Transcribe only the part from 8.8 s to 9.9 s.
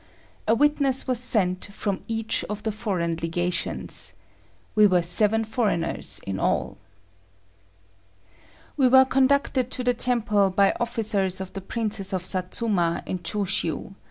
were conducted to